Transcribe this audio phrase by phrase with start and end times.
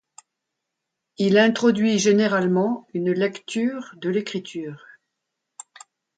[1.19, 4.83] Il introduit généralement une lecture de l'Écriture.